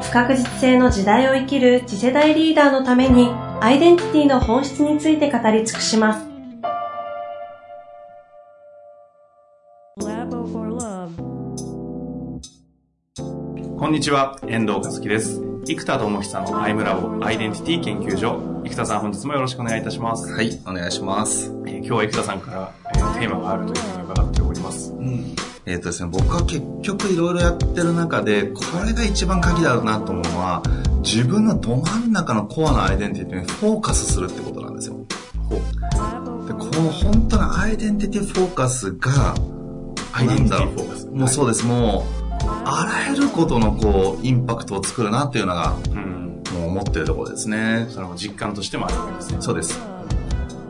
[0.00, 3.28] 不確実性の時代を生きる次世代リーダーのために
[3.60, 6.30] アイデンティティの本質について語り尽くします。
[13.78, 15.40] こんにちは、遠藤和樹です。
[15.66, 18.62] 生田智久のアイムラボアイデンティティ研究所。
[18.64, 20.32] 生田さん、本日もよろしくお願いいたします。
[20.32, 21.52] はい、お願いします。
[21.66, 24.92] えー、今日は生田さんから、えー、テーマがあるというふうに伺っております。
[24.92, 25.49] うん。
[25.70, 30.62] えっ、ー、とですね、僕は結局いろいろやってる中で、これが一番鍵だろうなと思うのは、
[31.04, 34.96] 自分のど真ん中のコアなアイデンティティにフォーカスするってことなんですよ。
[36.48, 39.36] で、この本当のアイデンティティフォーカスが、
[40.12, 41.06] アイデンティティフォーカス。
[41.06, 47.86] もうそうです、もう、あらゆることのこう、インパクトを作るなっていうのが、うん、もう思ってるところですね。
[47.90, 49.36] それも実感としてもあるわけですね。
[49.38, 49.78] そうです。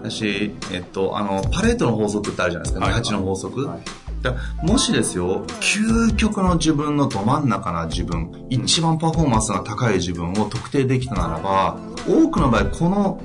[0.02, 3.66] だし、えっと、あの、パレートの法則ってあるじゃないですか、はい、8の法則。
[3.66, 13.22] はいだもしですよ、究極の自分のど真ん中な自分、一番パフォーマンスが高い自分を特定できたならば、多くの場合、この、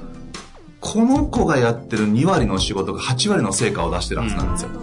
[0.79, 4.69] この子がやってる2割の仕事が8割の成果を出してるはずなんですよ。
[4.69, 4.79] うん、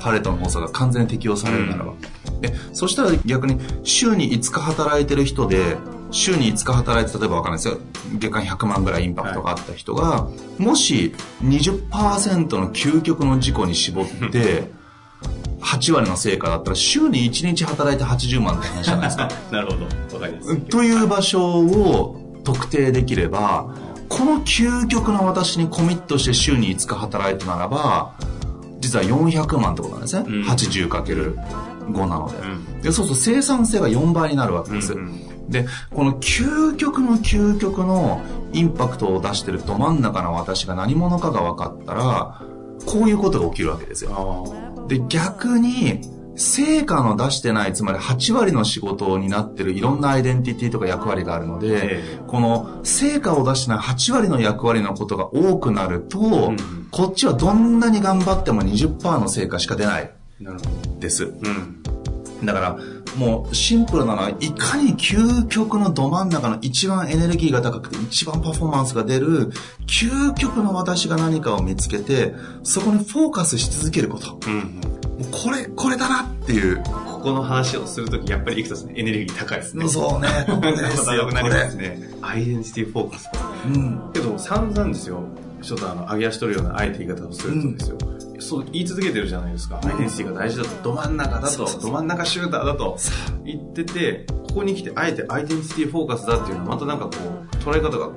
[0.00, 1.92] パレートの法則が完全に適用されるならば。
[1.92, 1.98] うん
[2.42, 5.76] え、そしたら逆に週に5日働いてる人で、
[6.10, 7.78] 週に5日働いて、例えばわかんないですよ。
[8.14, 14.70] 月間100万ぐらいインパクトがあった人が、はい、もし20%の究極の事故に絞って、
[15.60, 19.28] 8割の成果だったら週に1日働いて80万って話じゃないですか。
[19.50, 19.84] なるほど。
[20.16, 20.56] わかります。
[20.56, 23.68] という場所を特定できれば、
[24.08, 28.12] この究極の私にコミットして週に5日働いてならば、
[28.80, 30.24] 実は400万ってことなんですね。
[30.26, 30.88] うん、80×
[31.92, 32.46] 5なのでう
[32.78, 38.20] ん、でそうすると生産性が4倍になるわけです、うんうん、でこの究極の究極の
[38.52, 42.42] インパクトを出してるど真ん中の私が何者かが分かったら
[42.86, 46.00] こういうことが起きるわけですよで逆に
[46.38, 56.56] 成果の出してない、つまり8割の仕事になってるいろんなアイデンティティとか役割があるので、この成果を出してない8割の役割のことが多くなると、うん、
[56.90, 60.10] こっちはどんなに頑張っても20%の成果しか出ない。
[61.00, 61.24] です。
[61.24, 61.82] うん。
[62.44, 62.78] だから、
[63.16, 69.50] もうシンプルなのは、いかに究極のど真ん中の一番エネルギーが高くて一番パフォーマンスが出る、
[69.86, 74.38] 究極の私が何かを見つけて、そこにフォーカスし続けること。
[74.46, 74.80] うん、
[75.30, 76.82] これ、これだなっていう。
[77.18, 79.88] ここの話をするとき、やっぱりいくつエネルギー高いですね。
[79.88, 80.28] そうね。
[80.46, 82.08] これですよ、なりますね。
[82.22, 83.28] アイデンティティフォーカス。
[83.66, 84.10] うん。
[84.12, 85.24] けど、散々ですよ。
[85.60, 87.98] ちょっとあの、上げ足取るようなあえて言い方をするとですよ。
[88.00, 89.80] うんそう言い続けてるじゃないですか。
[89.82, 92.96] アイデンティティが大事だと、ど真ん中だと、ど真ん中シューターだと。
[93.44, 98.10] 言ってて、ここに来てあえてアイデンティティフォーカスだっていうのはまたなんかこう、捉え方が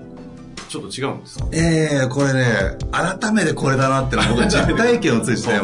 [0.69, 1.47] ちょっと違うんですか？
[1.51, 2.45] ええー、これね、
[2.91, 5.59] 改めてこれだなってのは僕 実体験を通じて、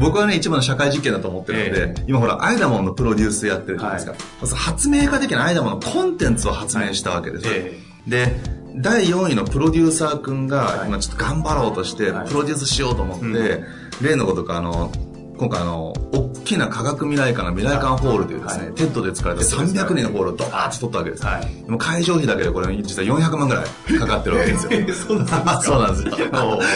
[0.00, 4.12] 僕はね、一番の社会実験だと思ってるので、えー、今ほら、アイダモンのプロデュースやってるじゃないですか。
[4.12, 7.46] はい、発明家的なアイダモンのコンテンツを発明したわけです。
[7.46, 7.52] よ。
[7.54, 7.78] え。
[8.06, 8.40] ー、で、
[8.76, 13.64] 第4位のプロデューサー君が今ちょっと頑張ろうとして、プロデュースしようと思って、
[14.02, 14.90] 例のことかあの、
[15.36, 21.24] 今回あの、大きな科学未来館の未来館ホールというですね、テッドで使われた300人のホールをドーンと取ったわけです。
[21.24, 24.70] はい、でも会場費だけでこれ実は400万ぐらいかかってるわけですよ。
[24.94, 25.62] そうなんですか？
[25.62, 26.28] そうなんですよ。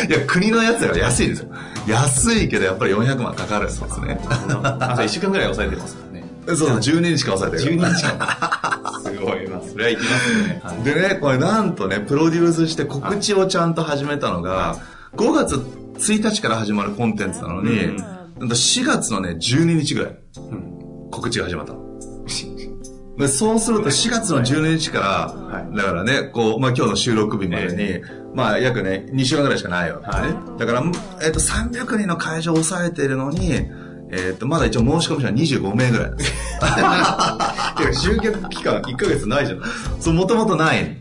[0.08, 1.48] いや、国のやつが安いですよ。
[1.86, 4.20] 安いけどやっぱり400万かかるんですね。
[4.28, 6.56] あ、1週間ぐらい抑えてますからね。
[6.56, 7.74] そう、12日しか抑えてる。
[7.80, 9.00] 12日か。
[9.04, 9.60] すごいな。
[9.60, 10.94] それはいきますね。
[10.94, 14.76] でね、これなんとね、プロデュースして告知をちゃんと始めたのが、
[15.16, 15.60] 5月
[15.94, 18.04] 1日から始まるコンテンツなのに、うん、な
[18.46, 21.84] んと4月のね、12日ぐらい、うん、告知が始まったの。
[23.18, 25.06] でそうすると4月の12日から、
[25.56, 30.12] はい、だからね、こう、まあ今日の収録日までに、えー、まあ約ね、2週間ぐらいしかないわけね。
[30.12, 30.82] はい、だから、
[31.22, 39.60] えっ、ー、と、300人の会場を抑えているのに、えっ、ー、と、まだ一応申し込み者は25名ぐらい 集客期間1ヶ月ないじゃん。
[40.00, 40.96] そう、もともとない。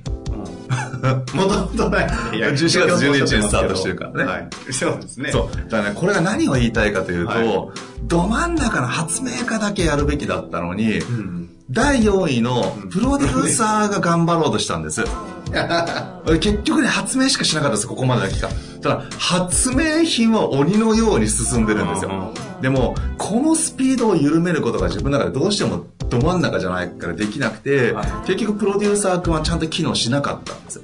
[1.03, 2.37] もともとない。
[2.37, 4.23] いや、11月12日にスタートしてるからね。
[4.23, 4.49] はい。
[4.71, 5.31] そうですね。
[5.31, 5.55] そう。
[5.69, 7.71] だからね、これが何を言いたいかというと、はい、
[8.03, 15.03] ど真ん中の発明家だけやるべきだったのに、うん、第4位のプロデューサーが頑張ろうとしたんです。
[16.39, 18.47] 結局ね、発明しかしなかったです、ここまでだけか。
[18.81, 22.33] ただ、発明品は鬼のように進んでるんですよ。
[22.61, 30.81] でも、このスピードを緩めることが自分の中でどうしてもど真ん中じゃないからできなくて、はい結局プロデューサー君はちゃんと機能しなかったんです。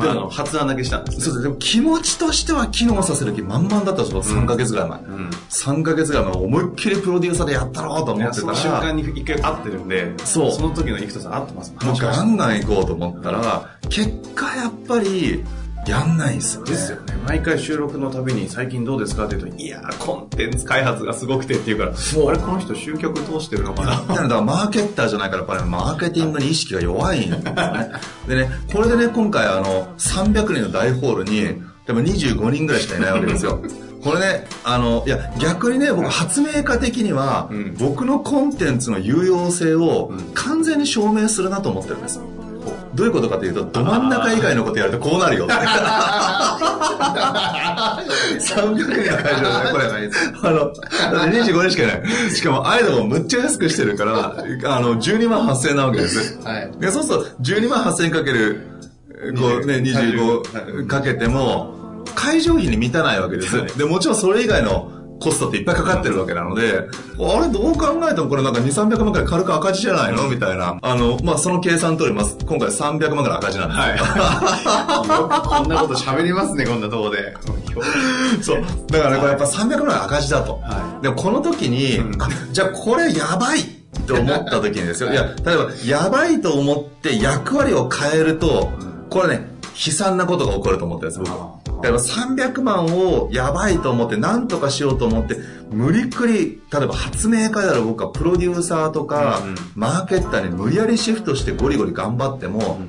[0.00, 1.24] まあ、あの、発案だけしたんですね。
[1.24, 1.42] そうです。
[1.42, 5.00] でも気持ちとしては機能させる気満々だったんですよ、3ヶ月ぐらい前。
[5.00, 5.30] うん。
[5.30, 11.72] 3ヶ月ぐらい前、思いっきりプロデューサーでやったろうと思ってたら、その瞬間に一回会ってるんで、そうその時の生田さん会ってます。
[11.72, 15.44] もうガンガン行こうと思ったら、結果やっぱり、
[15.86, 16.70] やんないんですよね。
[16.70, 17.14] ですよね。
[17.26, 19.26] 毎回収録のたびに最近どうですか？
[19.26, 24.14] って言うと、いやー、コンテンツ開発がすごくてって言うから、そうあれ、この人集客通してるのかな？
[24.14, 27.90] だからマーケッターじゃないから、やっぱりマーケティングに意識が弱いんですよね。
[28.28, 33.60] でね、これでね、今回あの、300人の大ホールに、でも25人ぐらいしかいないわけですよ。
[34.04, 42.18] これね、あの、いや、逆にね、僕、発明家的には、うん僕のコンテンツの有用性をうん完全に証明するなと思ってるんです。
[43.00, 45.48] どういうことかというと、ど真ん中以外のことやるとこうなるよ。
[45.48, 45.58] 300
[48.38, 49.84] 人の会場でね、これ。
[50.42, 52.30] あの、だって25人しかいない。
[52.30, 56.38] しかも、アイドルもむっちゃ安くしてるから、あの、12万8000円なわけです。
[56.44, 56.70] はい。
[56.78, 58.60] でそうすると、12万8000円かける、
[59.38, 63.78] こうね、20 25かけても、会場費に満たないわけです。
[63.78, 66.88] で、もちろんそれ以外のコストっていっぱいかかってるわけなので、
[67.18, 70.28] あれどう考えてもこれなんか2、300万くらい軽く赤字じゃないの？
[70.28, 70.78] みたいな。
[70.80, 72.38] あの、まあ、その計算通ります。
[72.46, 73.74] 今回300万くらい赤字なんで。
[73.74, 73.98] はい。
[75.48, 77.34] こんなこと喋りますね、こんなとこで。
[78.42, 78.62] そう。
[78.90, 80.52] だからね、これやっぱ300万赤字だと。
[80.62, 83.60] はでもこの時に、うんあじゃあこれやばい
[84.06, 85.12] と思った時にですよ。
[85.12, 88.70] いや、例えば、やばいと思って役割を変えると、
[89.08, 89.50] これね、
[89.86, 91.59] 悲惨なことが起こると思ってるんです、僕は。
[91.82, 95.36] だから300万をやばいと思って何とかしようと思って、
[95.70, 102.80] 無理くり、例えば発明家である僕はプロデューサーとか、うんマーケッターに無理やりシフトしてゴリゴリ頑張っても、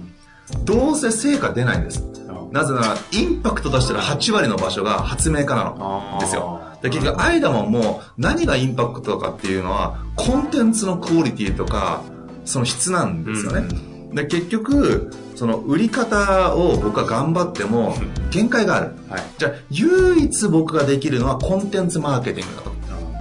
[0.65, 2.03] どうせ成果出ないんです。
[2.51, 6.17] なぜなら、インパクト出したら8割の場所が発明家なの。
[6.19, 6.59] ですよ。
[6.81, 12.01] で結局、アイダマンも何がインパクトかっていうのは、コンテンツのクオリティとか、
[12.43, 13.90] その質なんですよね。
[14.13, 17.95] で結局、その売り方を僕は頑張っても
[18.29, 18.91] 限界がある。
[19.09, 19.21] はい。
[19.37, 22.71] じゃあ、唯一僕ができるのはコンテンツマーケティングだと。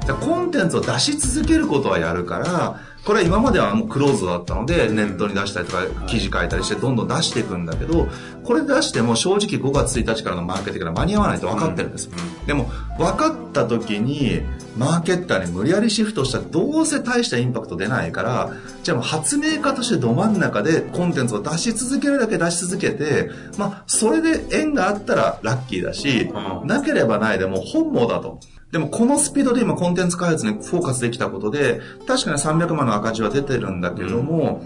[0.06, 8.08] じゃあコンテンツを出し続けることはやるから、これは今まではもうクローズドだったので、ネットに出したりとか、記事書いたりしてどんどん出していくんだけど、
[8.44, 12.10] これ出しても正直5月1日からのマーケティングが間に合わないと分かってるんです。
[12.46, 14.42] でも、分かった時に、
[14.76, 18.52] マーケッターに無理やりシフトしたらどうせ大したインパクト出ないから、
[18.82, 26.30] じゃあもう発明家としてど真ん中でコンテンツを出し続けるだけ出し続けて、まあ、それで縁があったらラッキーだし、
[26.62, 26.66] うん。
[26.66, 28.40] なければないでも本望だと。
[28.72, 34.62] でもこのスピードで今コンテンツ開発にフォーカスできたことで、確かに300万の赤字は出てるんだけども、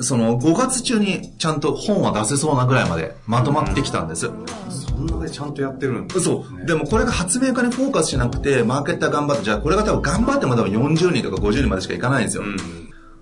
[0.00, 4.30] その5月中にちゃんと本は出せそうなぐらいまでまとまってきたんです。
[4.70, 6.66] そんなでちゃんとやってるんですそう。
[6.66, 12.44] でもこれが発明家にフォーカスしなくて、マーケッター頑張って、じゃあこれが多分頑張っても多分40人とか50人までしかいかないんですよ。
[12.44, 12.56] うん。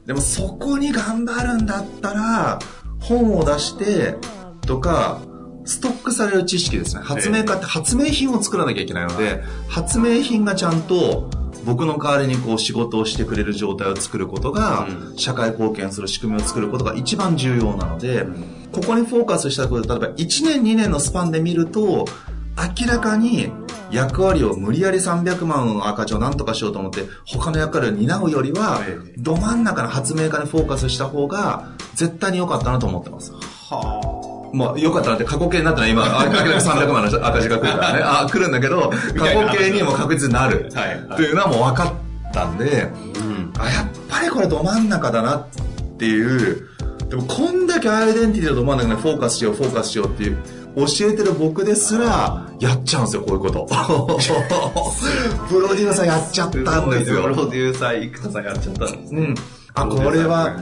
[0.06, 2.58] でもそこに頑張るんだったら、
[3.00, 4.16] 本を出して、
[4.62, 5.18] とか、
[5.64, 7.02] ストックされる知識ですね。
[7.02, 11.30] 発明家って発明品を作らなきゃいけないので、発明品がちゃんと
[11.64, 15.16] 僕の代わりにこう仕事をしてくれる状態を作ることが、うん。
[15.16, 18.26] 社会貢献する仕組みを作ることが一番重要なので、
[18.72, 22.06] ここにフォーカスしたことで、例えば1年2年のスパンで見ると、
[22.56, 23.50] 明らかに
[23.90, 33.32] 役割を無理やり300万の赤字を何とかしようと思って、他の役割を担うよりはええ、ど真ん中の発明家にフォーカスした方が、絶対に良かったなと思ってます。
[33.32, 34.21] は
[34.52, 38.00] まあ、良かったなって過去形になってない今、 あ明らかに300万の赤字が来るからね。
[38.02, 40.70] あ、来るんだけど、過去形にも確実になる。
[41.16, 43.52] というのはもう分かったんで、うん。
[43.58, 45.46] あ、やっぱりこれど真ん中だなっ
[45.98, 46.68] ていう、
[47.08, 50.38] でもこんだけアイデンティティのど真ん中にフォーカスしよう、フォーカスしようっていう、
[50.76, 53.66] 教えてる僕ですら、やっちゃうんですよ、こういうこと。
[55.48, 57.22] プロデューサーやっちゃったんですよ。
[57.22, 59.20] プロデューサー、生田さんやっちゃったんですね。
[59.20, 59.34] うん。
[59.74, 60.56] あ、これは、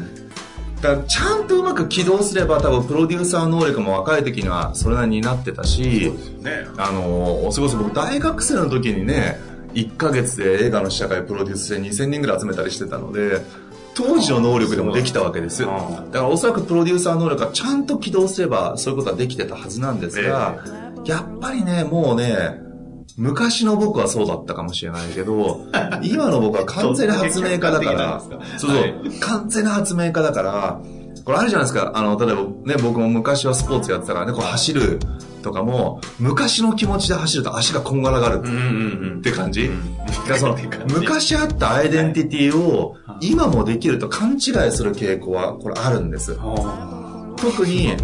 [0.81, 6.67] だからちゃんとうまく起動すれば多分プロデューサー能力も若い時にはそれなりになってたし、ね。
[6.79, 9.39] あの、それこそ僕大学生の時にね、
[9.75, 13.43] 1ヶ月で映画の試写会プロデュースで2000人ぐらい集めたりしてたので、
[13.95, 15.63] 当時の能力でもできたわけです。
[15.63, 20.65] だうんからおそらくプロデューサー能力がちゃんと起動すればそういうことはできてたはずなんですが、
[21.05, 22.70] やっぱりね、もうね、
[23.17, 25.67] 昔の僕はそうだったかもしれないけど、
[26.03, 30.81] 今の僕は完全に発明家だから、そうそう、はい完全な発明家だから、
[31.25, 31.93] これあるじゃないですか。
[31.95, 34.99] あの、例えばね、僕も昔はスポーツやってたからね、こう走る
[35.43, 38.43] とかも、昔の気持ちで走ると足がこんがらがる
[39.19, 39.71] って 感じ、
[40.89, 44.41] 昔あったアイデンティティを今もできると勘違い
[44.71, 46.33] する傾向はこれあるんです。
[46.35, 47.97] は特に、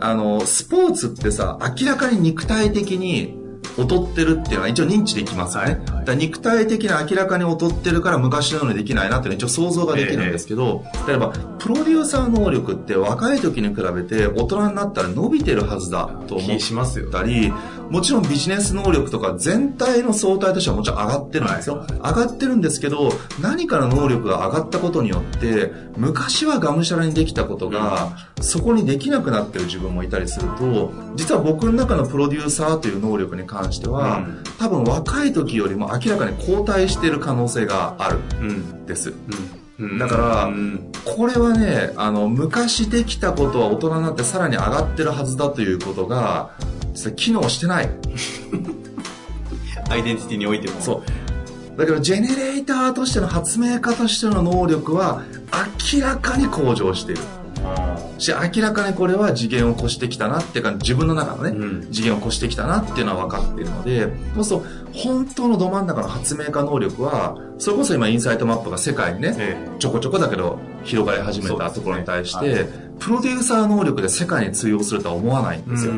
[0.00, 3.39] あの、スポーツってさ、明らかに肉体的に
[3.78, 5.70] 劣ってるっていうのは一応認知できますよね。
[5.70, 16.58] はいはい、だ肉体的に明らかに劣ってるから昔のようにできないなっていうのは一応想像ができるんですけど、えー、例えば、プロデューサー能力って若い時に比べて大人になったら伸びてるはずだと思っ
[17.10, 17.52] たり、
[17.90, 21.84] もちろんビジネス能力とか全体の相対としてはもちろん上がってるんですよ。
[21.88, 23.10] 上がってるんですけど、
[23.42, 39.12] 何かの能力が上がったことによって、昔はがむしゃらにできたことが、そこにできなくなってる自分もいたりすると、実は僕の中のプロデューサーという能力に関しては、うん、多分若い時よりも明らかに後退している可能性があるんです。
[39.80, 40.50] うん、だから、
[41.04, 46.50] これはね、あの、昔できたことは大人になってさらに上がってるはずだということが、
[46.92, 47.90] 実は機能してない。
[49.88, 50.80] アイデンティティにおいても。
[50.80, 51.02] そ
[51.76, 51.78] う。
[51.78, 55.22] だけど、ジェネレーターとしての発明家としての能力は
[55.92, 57.22] 明らかに向上している。
[58.18, 72.66] し、明らかにこれは次元を越してきたなっていうか、自分の中のね、うん、次元を越してきたなっていうのは分かっているので、そうすると、本当のど真ん中の発明家能力は、それこそ今インサイトマップが世界にね、ええ、ちょこちょこだけど広がり始めたところに対して、ねはい、
[72.98, 75.92] プロデューサー能力で世界に通用するとは思わないんですよ。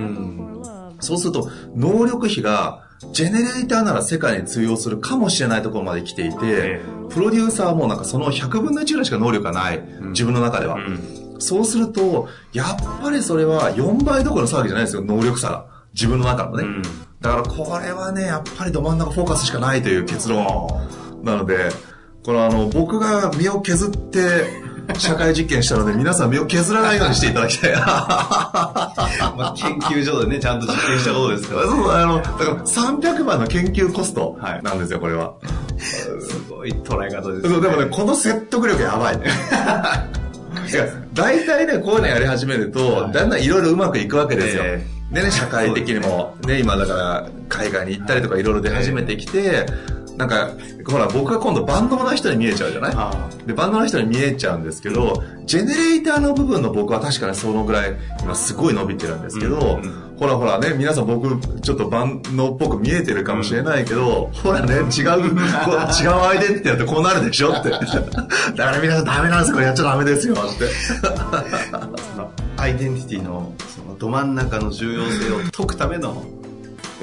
[1.02, 6.80] そうすると、能力比が、ジェネレーターなら世界に通用するかもしれないところまで来ていて、
[7.10, 9.82] プロデューサーもなんかその100分の1ぐらいしか能力がない。
[10.10, 10.78] 自分の中では。
[11.38, 15.66] そうすると、やっぱりそれは4倍どころの騒ぎじゃないですよ、能力差が。
[15.92, 16.64] 自分の中のね。
[17.20, 20.68] だからこれはね、やっぱりど真ん中フォーカスしかないという結論
[21.24, 21.70] なので、
[22.24, 24.61] このあの、僕が身を削って、
[24.98, 27.72] 社会実験したので、皆さん身を削らないようにしていただきたい。
[27.76, 28.94] ま
[29.38, 31.62] あ、研究所でね、ちゃんと実験したことですから。
[31.68, 35.34] そう、あの、だから300万の研究コストなんですよ、これは。
[35.78, 36.10] す
[36.48, 37.48] ごい捉え方です、ね。
[37.48, 39.24] そう、でもね、この説得力やばいね。
[40.70, 44.64] いや、大体ね、こういうのやり始めると、だんだんいろいろうまくいくわけですよ。
[45.12, 49.66] でね、社会的にも、ね、今だから海外に行ったりとかいろいろ出始めてきて、
[50.16, 50.50] なんか、
[50.86, 53.46] ほら、僕は今度バンドの人に見えちゃうじゃない？
[53.46, 67.70] で、バンドの人に見えちゃうんですけど、ジェネレーターの部分の僕は確かにそのぐらい、今すごい伸びてるんですけど、うんうん、ほらほらね、皆さん僕、ちょっとバンドっぽく見えてるかもしれないけど、うん、ほらね、違う、違うアイデンティティだとこうなるでしょって。
[67.70, 67.90] だか
[68.56, 70.68] ら皆さんダメなんですよ、これやっちゃダメですよ、って。
[72.58, 76.22] アイデンティティの、そのど真ん中の重要性を解くための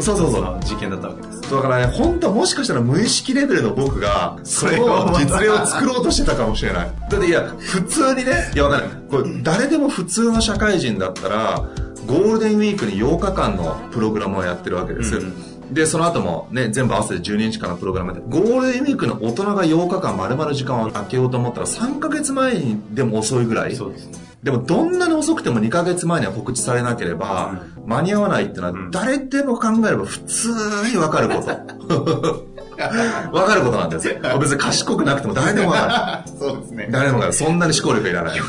[0.02, 0.60] そうそうそう。
[0.64, 1.42] 事件だったわけです。
[1.52, 6.92] だからね、本当はもしかしたら無意識レベルの僕が、それを実例を作ろうとしてたかもしれない。
[7.10, 8.90] だっていや、普通にね、いやわかんない。
[9.10, 11.70] これ、誰でも普通の社会人だったら、
[12.08, 15.18] ゴールデンウィークに8日間のプログラムをやってるわけです。
[15.18, 15.34] うん
[15.72, 23.76] で、その後もね、全部合わせて12日間のプログラムで、ゴールデンウィークの大人が8日間丸々時間を空けようと思ったら3ヶ月前にでも遅いぐらい。
[23.76, 24.29] そうですね。
[24.44, 30.50] でもどんなに遅くても2ヶ月前には告知されなければ、間に合わないってのは誰でも考えれば普通
[30.90, 32.50] にわかること。
[33.34, 34.16] わかることなんですよ。
[34.40, 36.32] 別に賢くなくても誰でもわかる。
[36.40, 36.88] そうですね。
[36.90, 37.34] 誰でもわかる。
[37.34, 38.40] そんなに思考力いらない。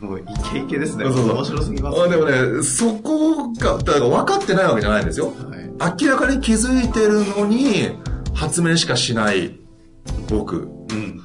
[0.00, 1.04] もうイケイケですね。
[1.04, 2.08] そうそう面白すぎます、ね。
[2.08, 5.26] でもね、そこが、だから分かってないわけじゃないんですよ。
[5.26, 5.32] は
[5.92, 7.96] い、明らかに気づいてるのに、
[8.34, 9.60] 発明しかしない
[10.28, 10.56] 僕。
[10.56, 11.20] うん。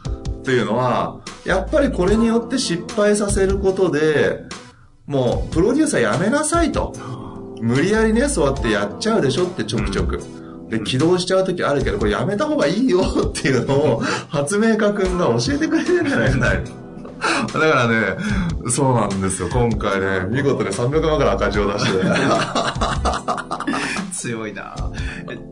[0.48, 4.44] っていうのは、やっぱりこれによって失敗させることで、
[5.06, 6.94] もう、プロデューサーやめなさいと。
[7.62, 10.22] 無理やりね、そうやってやっちゃうでしょってちょくちょく。
[10.70, 16.48] で、起動しちゃう時あるけど、これやめた方がいいよ っていうのを、発明家くんが教えてくれてるんじゃないかな。
[16.50, 16.64] だか
[17.60, 18.16] らね、
[18.70, 19.50] そうなんですよ。
[19.52, 21.92] 今回ね、見事で300万から赤字を出して。
[24.18, 24.76] 強いな。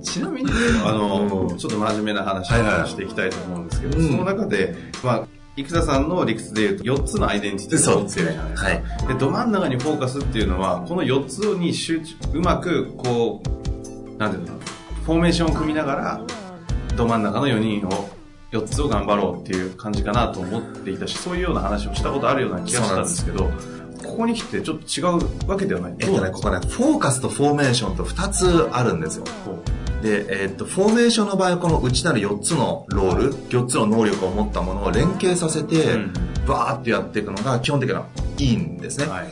[0.03, 0.51] ちなみに、
[0.84, 8.69] あの、ちょっと真面目な話をしていきたいと思うんですけど、はいはい、その中で、まあ、生田さんの理屈で言うと4つのアイデンティティを持ってるじゃないですか。
[8.69, 14.60] はい、で、ど真ん中にフォーカスっていうのは、この4つに集中、うまく、こう、なんていうの
[15.05, 16.22] フォーメーションを組みながら、
[16.98, 18.10] ど真ん中の4人を、
[18.51, 23.50] 4つを頑張ろうっていう感じかなと思っていたし、そういうような話をしたことあるような気がしたんですけど、
[24.04, 29.25] ここに来てちょっと違うわけではないえっとね、ここね、フォーカスとフォーメーションと2つあるんですよ。
[30.02, 35.98] で、えー、っと、フォーメーションの場合はこの内なる4つのロール、4つの能力を持ったものを連携させて、
[36.48, 38.06] バーってやっていくのが基本的な
[38.38, 39.08] いいんですね。
[39.08, 39.28] はい、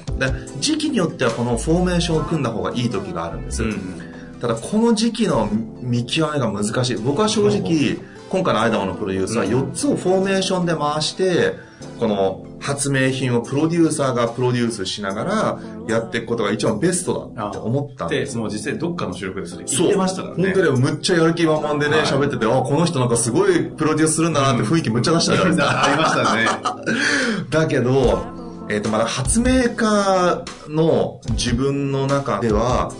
[0.59, 3.63] 時期によってはこのフォーメーションを組んだ方がいい時があるんです。
[3.63, 4.01] うん、
[4.41, 5.49] ただこの時期の
[5.81, 6.95] 見極めが難しい。
[6.97, 7.97] 僕は正直、
[8.33, 11.53] 今回のアイダマのプロデュースは4つをフォーメーションで回して、
[11.99, 18.35] この発明品をプロデューサーがプロデュースしながらやっていくことが一番ベストだって思ったんです。
[18.35, 20.45] もう実際どっかの収録でそれ言ってましたからね。
[20.45, 25.83] 本当にむっちゃやる気満々でね、喋、はい、ってて、あ、この人なんかすごいプロデュースするんだなって雰囲気むっちゃ出したじゃないですか。
[25.85, 26.95] ありましたね。
[27.51, 28.23] だけど、
[28.67, 32.91] えっ、ー、と、まだ発明家の自分の中では、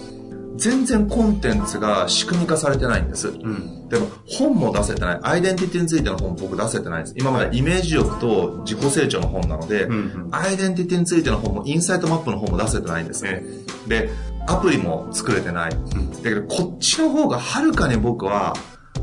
[0.58, 3.30] 全然コンテンツが仕組み化されてないんです。
[3.30, 5.20] うん、でも本も出せてない。
[5.24, 7.16] アイデンティティについての本僕出せてないんです。
[7.18, 13.26] 今までイメージ力と自己成長の本なので、うんうん、アイデンティティについての本もインサイトマップの本も出せてないんです。
[13.26, 13.44] え
[13.88, 14.10] で、
[14.48, 15.72] アプリも作れてない。
[15.72, 15.78] だ
[16.24, 18.54] けどこっちの方がはるかに僕は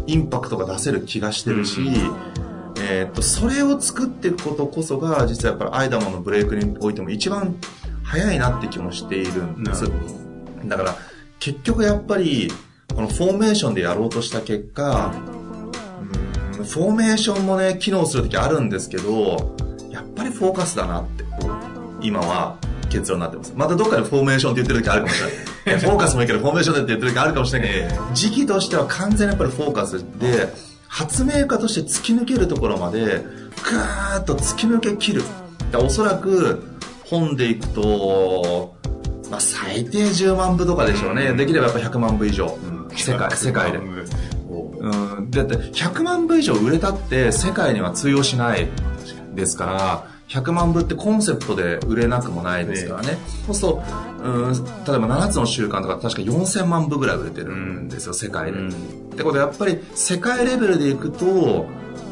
[0.07, 2.51] インパクトが出せる気がしてるし、うん
[2.83, 7.55] えー、っと、それを作っていくことこそが、実はやっぱりアイダモのブレイクにおいても一番
[8.03, 9.85] 早いなって気もしているんです。
[10.65, 10.97] だから、
[11.41, 12.53] 結局やっぱり、
[12.95, 15.13] このフォーメーションでやろうとした結果、
[16.59, 19.57] うん、フォーメーションもね、機能するときあるんですけど、
[19.91, 21.25] やっぱりフォーカスだなって、
[22.03, 22.59] 今は
[22.91, 23.55] 結論になってます。
[23.57, 25.81] またどっかでフォーメーションって言ってる時あるかもしれない。
[25.81, 30.53] フォーカスもいいけど、フォーメーションでって言ってる時あるかもしれないけど、時期としては完全にやっぱりフォーカスで、
[30.89, 33.25] 発明家として突き抜けるところまで、
[33.65, 35.23] ガーッと突き抜け切る。
[35.75, 36.63] おそらく、
[37.05, 38.80] 本でいくと、
[39.31, 41.33] まあ、最低10万部とかでしょうね。
[41.33, 42.59] できればやっぱ100万部以上。
[42.63, 43.79] うん、世界、世界で。
[43.79, 48.69] うん、だって100万部以上売れたって世界には通用しない
[49.35, 53.19] ですから、100万部ってコンセプトで売れなくもないですからね。
[53.47, 53.83] そうすると、
[54.23, 58.59] うん、例えば7つの習慣とか確か4000万部ぐらい売れてるんですよ、世界で。
[58.59, 58.73] うん、っ
[59.17, 61.67] てことでやっぱり世界レベルでいくと、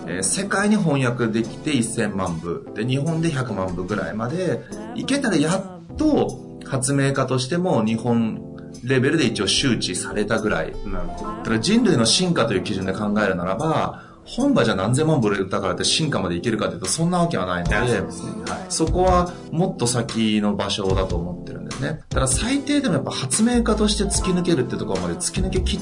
[0.06, 2.68] えー、世界に翻訳できて1000万部。
[2.75, 4.62] で、日本で100万部ぐらいまで
[4.94, 8.43] いけたらやっと発明家としても日本
[8.85, 10.73] レベルで一応周知されたぐらい。
[10.87, 11.33] なるほど。
[11.33, 22.00] だから人類の進化という基準で考えるならば、本場じゃ何千万部売れたからって進化までいけるかというとそんなわけはないので、はい、そこはもっと先の場所だと思ってるんですね。
[22.11, 25.81] ただ最低でもやっぱ発明家として突き抜けるってところまで突き抜け切っ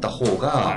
[0.00, 0.76] た方が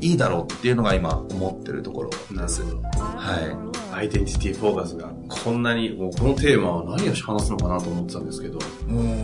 [0.00, 2.62] いいだろうっていうのが今思ってるところです。
[2.62, 3.67] はい。
[3.98, 8.60] アイデンティティフォーカスがこんなに、もうこのテーマは何を話すのかなと思ってたんですけど、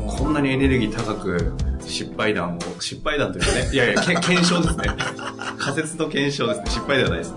[0.08, 4.86] こんなにエネルギー高く失敗談を、失敗談というかね、 いやいや、け検証ですね。
[5.58, 6.64] 仮説と検証ですね。
[6.66, 7.34] 失敗ではないです。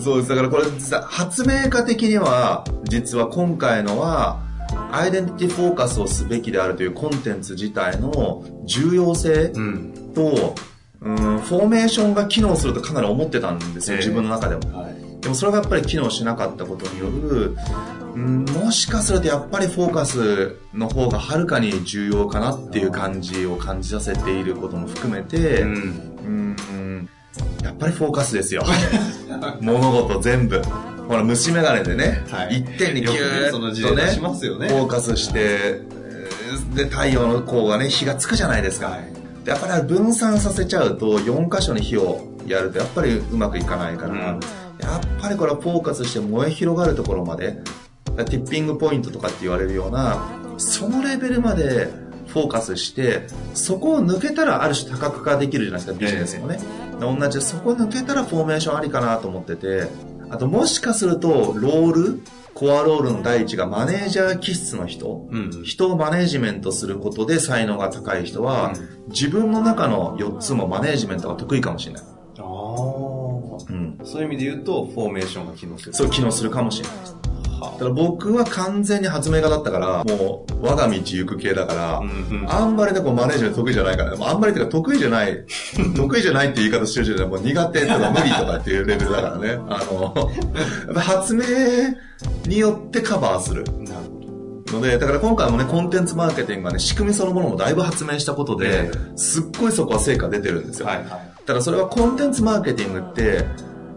[0.00, 0.28] そうです。
[0.28, 0.64] だからこれ、
[1.06, 4.38] 発明家的には、実は今回のは、
[4.92, 9.48] アイデンティティフォーカスをすべきであるというコンテンツ自体の重要性
[10.14, 10.54] と、
[11.00, 14.78] うん、うんフォーメーションが機能するとかなり思ってたんですよ、自分の中でも。
[14.78, 17.56] はいでもそれがやっぱり機能しなかったことによる、
[18.14, 27.08] うん、もしかするとやっぱりフォーカスの方がはるかに重要かなっていう感じを感じさせていることも含めて、うん、うん
[27.62, 28.64] やっぱりフォーカスですよ。
[29.60, 30.60] 物事全部。
[31.08, 33.58] ほら、虫眼鏡でね、はい、一点にギューッと
[33.94, 35.80] ね、ねフォーカスして、
[36.74, 38.88] で、太陽の光がね、火がつくじゃないですか。
[38.88, 44.40] はい、でやっぱり分散させちゃうと、4箇所に火をやると、やっぱりうまくいかないから、うん
[44.80, 47.62] やっぱりこれはフォーカスして燃え広がるところまで、
[48.24, 51.88] ティッピングポイントとかって言われるような、そのレベルまで
[52.26, 56.58] フォーカスして、そこを抜けたらある種多角化できるじゃないですか、ビジネスもね。
[57.00, 59.88] 同じ、そこを抜けたらフォーメーションありかなと思ってて、
[60.30, 62.20] あともしかすると、ロール、
[62.54, 72.02] コアロールの第一がマネージャー気質の人、うん、人をマネージメントすることで才能が高い人は、うん、自分の中の4つもマネージメントが得意かもしれない。
[73.98, 75.94] うん、そういう意味で言うと、フォーメーションが機能する。
[75.94, 77.18] そう、機能するかもしれないです。
[77.60, 85.44] だから僕は完全に発明家だったから、もう我が道行く系だから、うんうん、あんまりね、こうマネージメント得意じゃないから、あんまりっていうか得意じゃない、
[85.96, 89.58] 得意じゃないって言い方してるじゃもう苦手とか無理とかっていうレベルだからね。
[89.68, 90.14] あの、
[90.86, 91.44] やっぱ発明
[92.46, 93.64] によってカバーする。
[93.64, 93.74] なる
[94.12, 94.20] ほ
[94.72, 94.78] ど。
[94.78, 100.86] ので、だから今回もね、コンテンツマーケティングがね、仕組みそのものもだいぶ発明したことで、すっごいそこは成果出てるんですよ。
[100.86, 101.06] はいはい。
[101.46, 103.46] ただそれはコンテンツマーケティングって、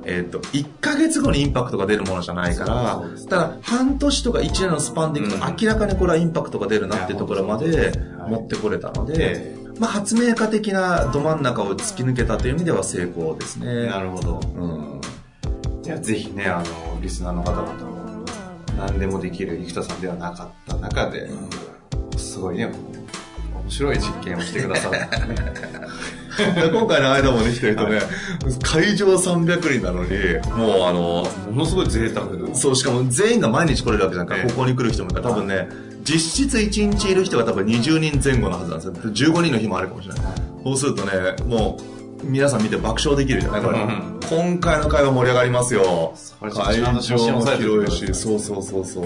[0.06, 7.92] えっ、ー、と、1ヶ月後にインパクトが出るものじゃないから、ただ半年とか1年のスパンでいくと明らかにこれはインパクトが出るなっていうところまで
[8.28, 13.88] 持ってこれたので、まあ、発明家的など真ん中を突き抜けたという意味では成功ですね。
[13.88, 14.40] なるほど。
[14.56, 15.02] うん。
[15.84, 18.26] いや、ぜひね、あの、リスナーの方々も、
[18.78, 22.72] 何でもできる生田さんではなかった中で、うん、すごいね、
[23.64, 24.98] 面白い実験をしてくださって、
[26.38, 28.00] 今回の間もね、来てる人ね、
[28.64, 30.10] 会場300人なのに、
[30.58, 35.68] もうあの、ものすごい贅沢そう、しかも全員が毎日来れるわけじゃんか、ここに来る人もいるから、多分ね、
[36.04, 38.94] 実質1日いる人が多分20人前後のはずなんですよ。
[38.94, 40.24] 15人の日もあるかもしれない。
[40.64, 41.12] そうするとね、
[41.46, 43.78] もう、皆さん見て爆笑できるじゃないこれ。
[44.30, 46.14] 今回の会話盛り上がりますよ。
[46.40, 49.06] 会場も広いし、そうそうそうそう。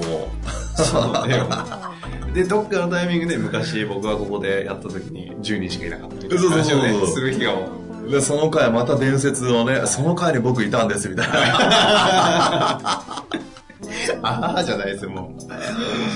[2.35, 7.53] で、どっかのタイミングで昔僕はここでやった時に10人しかいなかったみたいな話をね、する日が
[8.09, 11.33] で、その回また伝説をね、その回に僕いたんですみたいな。
[14.21, 15.23] ああじゃないですよ、もう。
[15.23, 15.59] 面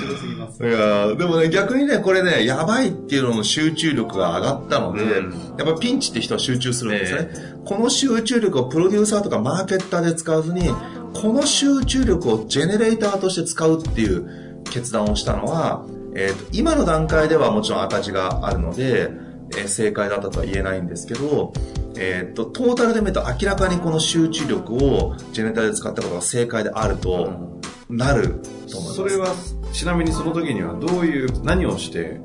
[0.01, 0.63] 白すぎます。
[0.63, 10.69] いやでもね、逆にね、これね、やばいっていうのの集中力が上がったので、うん、やっぱピンチって人は集中するんですね、えー、この集中力をプロデューサーとかマーケッターで使わずに、
[11.13, 19.09] この集中力をジェネレーターとして使うっていう決断をしたのは、えーと、今の段階ではもちろん赤字があるので、
[19.51, 21.53] えー、正解だったとは言えないんですけど、
[21.97, 27.57] えっ、ー、と、トータルで見ると明らかにこの集中力をジェネタで使ったことが正解であると
[27.89, 28.95] なると思います。
[28.95, 29.27] それは、
[29.73, 32.19] ちなみにその時にはどういう、何をして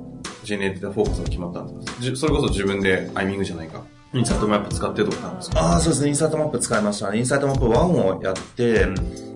[0.45, 2.17] ジェネレーターフォーカスが決まったんですか？
[2.17, 3.83] それこそ自分でアイミングじゃないか。
[4.13, 5.61] インサイトマップ使ってとかなんですか？
[5.61, 6.09] ああ、そうですね。
[6.09, 7.19] インサイトマップ使いましたね。
[7.19, 8.87] インサイトマップ1をやって、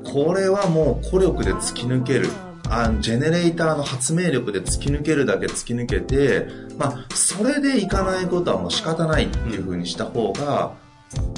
[0.04, 2.28] これはもう孤力で突き抜ける。
[2.70, 10.74] あジェネレーターの発明力で突き抜けるだけ突き抜けて、まあ、それでいかないことはもう仕方ないっていうふうにした方が、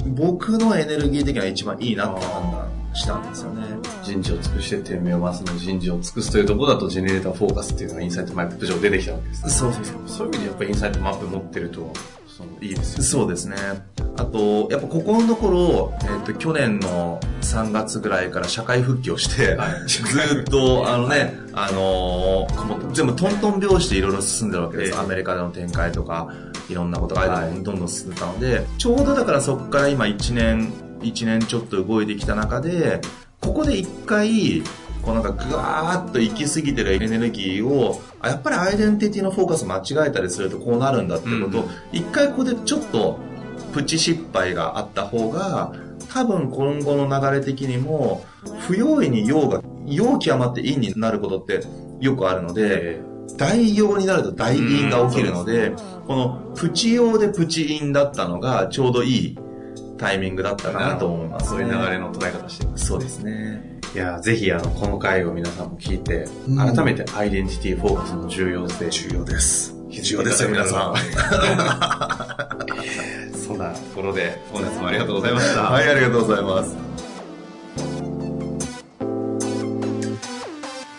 [0.05, 3.63] 僕のエネルギー的には一番いいなって判断したんですよね。
[4.03, 9.49] 人事を尽くして天命を回すの人事を尽くすというところだと、ジェネレーターフォーカスっていうのがインサイトマップ上出てきたわけです、ね。
[9.49, 9.95] そうそうそう。
[10.07, 11.93] そういう意味でやっぱりインサイトマップ持ってると、
[12.41, 13.03] そのいいですよ、ね。
[13.03, 13.55] そうですね。
[14.17, 24.99] あと、やっぱここのところ、えっ、ー、と、去年の3月ぐらいから社会復帰をして、はい、ずっと、あのね、あのー、全部トントン拍子でいろいろ進んでるわけです。
[24.99, 26.29] アメリカでの展開とか、
[26.69, 33.01] いろんなことがどんどん進んでたので、ちょうどだからそこから今1年、1年ちょっと動いてきた中で、
[33.39, 34.61] ここで一回、
[35.01, 43.19] こうなんかぐわーっと行き過ぎてるエネルギーを、やっぱりアイデンティティのフォーカス間違えたりするとこうなるんだってことを、一、うん、回ここでちょっと
[43.73, 45.73] プチ失敗があった方が、
[46.09, 48.25] 多分今後の流れ的にも、
[48.67, 51.61] 不用意に用が、用極まって陰になることって
[51.99, 53.01] よくあるので、
[53.37, 55.73] 大用になると大陰が起きるので、
[56.07, 59.39] このプチ用でプチ陰だったのがちょうどいい
[59.97, 62.85] タイミングだったかなと思います、ね、そういう流れの捉え方してます。
[62.87, 63.70] そうですね。
[63.93, 66.25] いや、ぜひあの、この回を皆さんも聞いて、
[66.55, 68.89] 改めてアイデンティティフォーカスの重要性。
[68.89, 69.75] 重要です。
[69.89, 70.95] 重要ですよ、皆さん。
[73.35, 75.63] そんなところで、本日もありがとうございました。
[75.63, 76.90] はい、ありがとうございます。